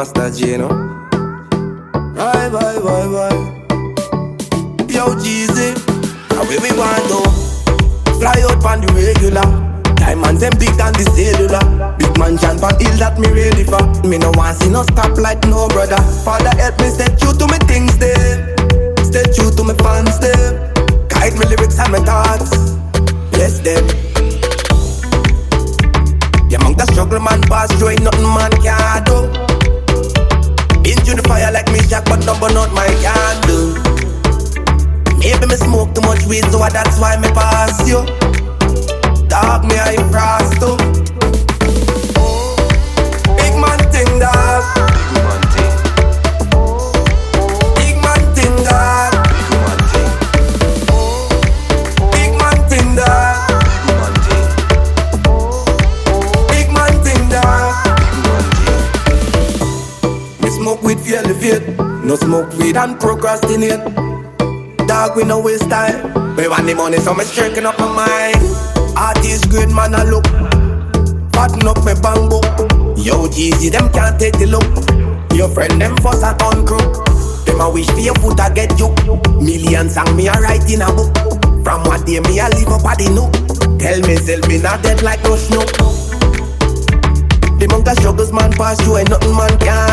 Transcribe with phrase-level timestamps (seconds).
[0.00, 0.68] más está lleno.
[2.16, 3.38] Bye, bye, bye, bye.
[4.88, 5.74] Yo, Geezy,
[6.30, 7.20] now where we want to
[8.18, 9.44] fly up on the regular.
[9.96, 11.60] Diamonds them big than the cellular.
[11.98, 13.82] Big man jump on hill that me really for.
[14.08, 16.00] Me no want see no stop like no brother.
[16.24, 18.56] Father help me stay true to me things them.
[19.04, 20.72] Stay true to me fans them.
[21.08, 22.56] Guide me lyrics and my thoughts.
[23.36, 23.84] yes, them.
[26.48, 29.49] Yeah, among the struggle man pass through ain't nothing man can do.
[31.90, 33.74] Been through the fire like me Jack, but no burn out my candle.
[35.18, 38.04] Maybe me smoke too much weed, so that's why me pass you.
[39.28, 40.76] Dog me I frost too.
[43.36, 44.64] Big man thing, dog.
[47.76, 48.20] Big man
[56.50, 57.64] Big man big man.
[60.40, 61.89] Me smoke weed for elevate.
[62.02, 63.84] No smoke weed and procrastinate.
[64.88, 66.36] Dog, we no waste time.
[66.36, 68.40] We want the money, so me shaking up my mind.
[68.96, 70.24] Artist grade man, I look.
[71.34, 72.40] Fatten up my bamboo.
[72.96, 74.64] Yo, Geezy, them can't take the look.
[75.36, 77.04] Your friend, them fuss a ton crook.
[77.44, 78.94] Them a wish for your foot, I get you.
[79.40, 81.12] Millions song me a write in a book.
[81.64, 83.32] From what day me a live up at the nook.
[83.78, 85.68] Tell myself me not dead like no snook.
[87.58, 89.89] The amount of struggles man pass through, ain't nothing man can't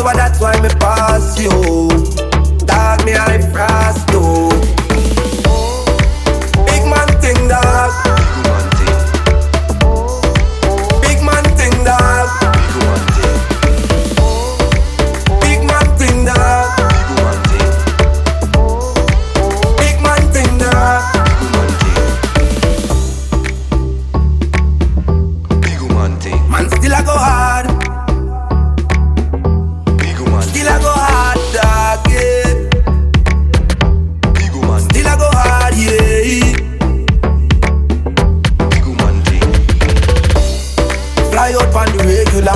[0.00, 1.89] so that's why me pass you.
[41.40, 42.52] Fly out on the regular.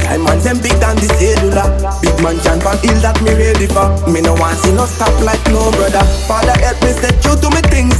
[0.00, 1.68] Diamonds them big than the cellular.
[2.00, 3.92] Big man can from hill that me ready for.
[4.08, 6.00] Me no want see no stop like no brother.
[6.24, 7.91] Father help me stay true to me things